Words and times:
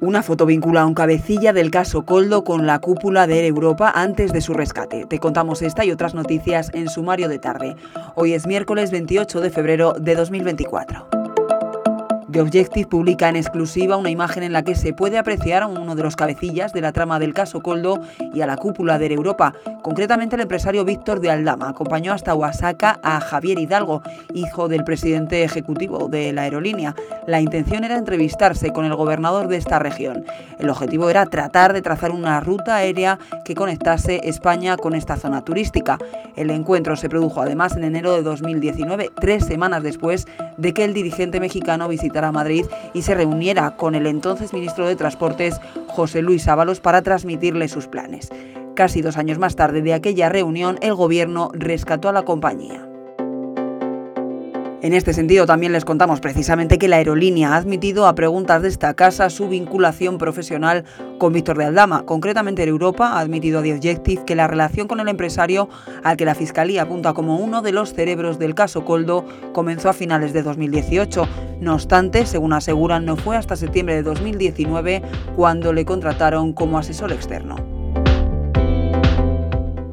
Una 0.00 0.22
foto 0.22 0.46
vincula 0.46 0.80
a 0.80 0.86
un 0.86 0.94
cabecilla 0.94 1.52
del 1.52 1.70
caso 1.70 2.06
Coldo 2.06 2.42
con 2.42 2.66
la 2.66 2.78
cúpula 2.78 3.26
de 3.26 3.46
Europa 3.46 3.92
antes 3.94 4.32
de 4.32 4.40
su 4.40 4.54
rescate. 4.54 5.04
Te 5.04 5.18
contamos 5.18 5.60
esta 5.60 5.84
y 5.84 5.90
otras 5.90 6.14
noticias 6.14 6.70
en 6.72 6.88
sumario 6.88 7.28
de 7.28 7.38
tarde. 7.38 7.76
Hoy 8.14 8.32
es 8.32 8.46
miércoles 8.46 8.90
28 8.92 9.42
de 9.42 9.50
febrero 9.50 9.92
de 9.92 10.14
2024. 10.14 11.19
The 12.30 12.40
Objective 12.40 12.86
publica 12.86 13.28
en 13.28 13.34
exclusiva 13.34 13.96
una 13.96 14.08
imagen 14.08 14.44
en 14.44 14.52
la 14.52 14.62
que 14.62 14.76
se 14.76 14.92
puede 14.92 15.18
apreciar 15.18 15.64
a 15.64 15.66
uno 15.66 15.96
de 15.96 16.02
los 16.04 16.14
cabecillas 16.14 16.72
de 16.72 16.80
la 16.80 16.92
trama 16.92 17.18
del 17.18 17.34
caso 17.34 17.60
Coldo 17.60 18.00
y 18.32 18.40
a 18.40 18.46
la 18.46 18.56
cúpula 18.56 19.00
de 19.00 19.12
Europa. 19.12 19.52
Concretamente, 19.82 20.36
el 20.36 20.42
empresario 20.42 20.84
Víctor 20.84 21.18
de 21.18 21.30
Aldama 21.30 21.70
acompañó 21.70 22.12
hasta 22.12 22.36
Oaxaca 22.36 23.00
a 23.02 23.18
Javier 23.20 23.58
Hidalgo, 23.58 24.02
hijo 24.32 24.68
del 24.68 24.84
presidente 24.84 25.42
ejecutivo 25.42 26.06
de 26.08 26.32
la 26.32 26.42
aerolínea. 26.42 26.94
La 27.26 27.40
intención 27.40 27.82
era 27.82 27.98
entrevistarse 27.98 28.70
con 28.72 28.84
el 28.84 28.94
gobernador 28.94 29.48
de 29.48 29.56
esta 29.56 29.80
región. 29.80 30.24
El 30.60 30.70
objetivo 30.70 31.10
era 31.10 31.26
tratar 31.26 31.72
de 31.72 31.82
trazar 31.82 32.12
una 32.12 32.38
ruta 32.38 32.76
aérea 32.76 33.18
que 33.44 33.56
conectase 33.56 34.20
España 34.22 34.76
con 34.76 34.94
esta 34.94 35.16
zona 35.16 35.42
turística. 35.42 35.98
El 36.36 36.50
encuentro 36.50 36.94
se 36.94 37.08
produjo 37.08 37.40
además 37.40 37.76
en 37.76 37.82
enero 37.82 38.12
de 38.12 38.22
2019, 38.22 39.10
tres 39.20 39.46
semanas 39.46 39.82
después 39.82 40.28
de 40.58 40.72
que 40.74 40.84
el 40.84 40.94
dirigente 40.94 41.40
mexicano 41.40 41.88
visitara 41.88 42.19
a 42.24 42.32
Madrid 42.32 42.66
y 42.94 43.02
se 43.02 43.14
reuniera 43.14 43.76
con 43.76 43.94
el 43.94 44.06
entonces 44.06 44.52
ministro 44.52 44.86
de 44.86 44.96
Transportes, 44.96 45.60
José 45.88 46.22
Luis 46.22 46.48
Ábalos, 46.48 46.80
para 46.80 47.02
transmitirle 47.02 47.68
sus 47.68 47.86
planes. 47.86 48.30
Casi 48.74 49.02
dos 49.02 49.16
años 49.16 49.38
más 49.38 49.56
tarde 49.56 49.82
de 49.82 49.94
aquella 49.94 50.28
reunión, 50.28 50.78
el 50.80 50.94
gobierno 50.94 51.50
rescató 51.52 52.08
a 52.08 52.12
la 52.12 52.22
compañía. 52.22 52.89
En 54.82 54.94
este 54.94 55.12
sentido, 55.12 55.44
también 55.44 55.72
les 55.72 55.84
contamos 55.84 56.20
precisamente 56.20 56.78
que 56.78 56.88
la 56.88 56.96
aerolínea 56.96 57.52
ha 57.52 57.56
admitido 57.56 58.06
a 58.06 58.14
preguntas 58.14 58.62
de 58.62 58.68
esta 58.68 58.94
casa 58.94 59.28
su 59.28 59.46
vinculación 59.46 60.16
profesional 60.16 60.84
con 61.18 61.34
Víctor 61.34 61.58
de 61.58 61.66
Aldama. 61.66 62.06
Concretamente, 62.06 62.64
Europa 62.64 63.08
ha 63.08 63.20
admitido 63.20 63.58
a 63.58 63.62
The 63.62 63.74
Objective 63.74 64.24
que 64.24 64.34
la 64.34 64.46
relación 64.46 64.88
con 64.88 64.98
el 65.00 65.08
empresario, 65.08 65.68
al 66.02 66.16
que 66.16 66.24
la 66.24 66.34
Fiscalía 66.34 66.82
apunta 66.82 67.12
como 67.12 67.36
uno 67.36 67.60
de 67.60 67.72
los 67.72 67.92
cerebros 67.92 68.38
del 68.38 68.54
caso 68.54 68.86
Coldo, 68.86 69.26
comenzó 69.52 69.90
a 69.90 69.92
finales 69.92 70.32
de 70.32 70.42
2018. 70.42 71.28
No 71.60 71.74
obstante, 71.74 72.24
según 72.24 72.54
aseguran, 72.54 73.04
no 73.04 73.18
fue 73.18 73.36
hasta 73.36 73.56
septiembre 73.56 73.96
de 73.96 74.02
2019 74.02 75.02
cuando 75.36 75.74
le 75.74 75.84
contrataron 75.84 76.54
como 76.54 76.78
asesor 76.78 77.12
externo. 77.12 77.69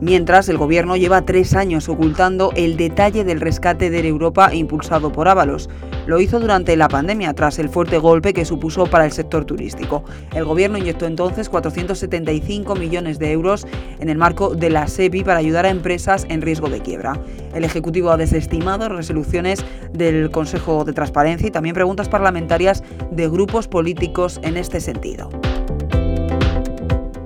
Mientras, 0.00 0.50
el 0.50 0.58
gobierno 0.58 0.96
lleva 0.96 1.24
tres 1.24 1.54
años 1.54 1.88
ocultando 1.88 2.52
el 2.54 2.76
detalle 2.76 3.24
del 3.24 3.40
rescate 3.40 3.88
de 3.88 4.06
Europa 4.06 4.54
impulsado 4.54 5.10
por 5.10 5.26
Ábalos. 5.26 5.70
Lo 6.06 6.20
hizo 6.20 6.38
durante 6.38 6.76
la 6.76 6.88
pandemia, 6.88 7.32
tras 7.32 7.58
el 7.58 7.70
fuerte 7.70 7.96
golpe 7.96 8.34
que 8.34 8.44
supuso 8.44 8.86
para 8.86 9.06
el 9.06 9.12
sector 9.12 9.46
turístico. 9.46 10.04
El 10.34 10.44
gobierno 10.44 10.76
inyectó 10.76 11.06
entonces 11.06 11.48
475 11.48 12.74
millones 12.76 13.18
de 13.18 13.32
euros 13.32 13.66
en 13.98 14.10
el 14.10 14.18
marco 14.18 14.54
de 14.54 14.70
la 14.70 14.86
SEPI 14.86 15.24
para 15.24 15.38
ayudar 15.38 15.64
a 15.64 15.70
empresas 15.70 16.26
en 16.28 16.42
riesgo 16.42 16.68
de 16.68 16.80
quiebra. 16.80 17.18
El 17.54 17.64
Ejecutivo 17.64 18.10
ha 18.10 18.18
desestimado 18.18 18.90
resoluciones 18.90 19.64
del 19.92 20.30
Consejo 20.30 20.84
de 20.84 20.92
Transparencia 20.92 21.48
y 21.48 21.50
también 21.50 21.74
preguntas 21.74 22.08
parlamentarias 22.08 22.84
de 23.10 23.28
grupos 23.28 23.66
políticos 23.66 24.40
en 24.42 24.58
este 24.58 24.80
sentido. 24.80 25.30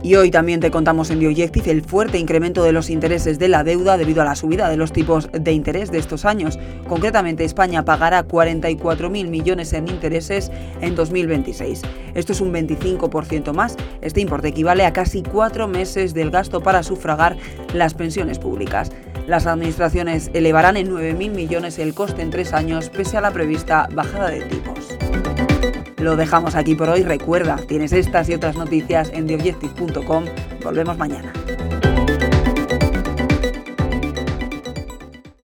Y 0.03 0.15
hoy 0.15 0.31
también 0.31 0.61
te 0.61 0.70
contamos 0.70 1.11
en 1.11 1.19
Bioyective 1.19 1.70
el 1.70 1.83
fuerte 1.83 2.19
incremento 2.19 2.62
de 2.62 2.73
los 2.73 2.89
intereses 2.89 3.39
de 3.39 3.48
la 3.48 3.65
deuda 3.65 3.98
debido 3.98 4.23
a 4.23 4.25
la 4.25 4.34
subida 4.34 4.70
de 4.70 4.79
los 4.79 4.93
tipos 4.93 5.29
de 5.33 5.53
interés 5.53 5.91
de 5.91 5.98
estos 5.98 6.25
años. 6.25 6.59
Concretamente, 6.89 7.45
España 7.45 7.84
pagará 7.84 8.27
44.000 8.27 9.28
millones 9.28 9.75
en 9.75 9.89
intereses 9.89 10.51
en 10.81 10.95
2026. 10.95 11.83
Esto 12.15 12.33
es 12.33 12.41
un 12.41 12.51
25% 12.53 13.53
más. 13.53 13.77
Este 14.01 14.23
importe 14.23 14.48
equivale 14.48 14.87
a 14.87 14.95
casi 14.95 15.23
cuatro 15.23 15.69
meses 15.69 16.15
del 16.15 16.31
gasto 16.31 16.62
para 16.62 16.83
sufragar 16.83 17.37
las 17.75 17.93
pensiones 17.93 18.39
públicas. 18.39 18.91
Las 19.27 19.47
administraciones 19.47 20.31
elevarán 20.32 20.78
en 20.78 20.91
9.000 20.91 21.31
millones 21.31 21.78
el 21.78 21.93
coste 21.93 22.22
en 22.22 22.31
tres 22.31 22.55
años 22.55 22.88
pese 22.88 23.19
a 23.19 23.21
la 23.21 23.32
prevista 23.32 23.87
bajada 23.93 24.31
de 24.31 24.41
tipos. 24.43 25.30
Lo 26.00 26.16
dejamos 26.16 26.55
aquí 26.55 26.75
por 26.75 26.88
hoy. 26.88 27.03
Recuerda, 27.03 27.56
tienes 27.69 27.93
estas 27.93 28.28
y 28.28 28.34
otras 28.34 28.56
noticias 28.56 29.11
en 29.12 29.27
theobjective.com. 29.27 30.25
Volvemos 30.62 30.97
mañana. 30.97 31.33